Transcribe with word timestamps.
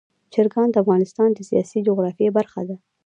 چرګان 0.33 0.67
د 0.71 0.75
افغانستان 0.83 1.29
د 1.33 1.39
سیاسي 1.49 1.79
جغرافیه 1.87 2.29
برخه 2.37 2.61
ده. 2.69 2.75